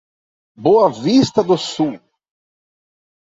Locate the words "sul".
1.55-1.99